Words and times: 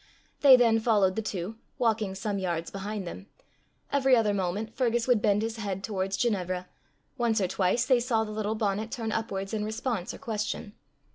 They 0.39 0.55
then 0.55 0.79
followed 0.79 1.15
the 1.15 1.21
two, 1.21 1.57
walking 1.77 2.15
some 2.15 2.39
yards 2.39 2.71
behind 2.71 3.05
them. 3.05 3.27
Every 3.91 4.15
other 4.15 4.33
moment 4.33 4.73
Fergus 4.75 5.07
would 5.07 5.21
bend 5.21 5.43
his 5.43 5.57
head 5.57 5.83
towards 5.83 6.17
Ginevra; 6.17 6.67
once 7.19 7.39
or 7.39 7.47
twice 7.47 7.85
they 7.85 7.99
saw 7.99 8.23
the 8.23 8.31
little 8.31 8.55
bonnet 8.55 8.89
turn 8.89 9.11
upwards 9.11 9.53
in 9.53 9.63
response 9.63 10.11
or 10.11 10.17
question. 10.17 10.73